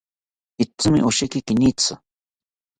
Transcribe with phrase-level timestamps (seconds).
[0.63, 1.93] Itzimi osheki kinitzi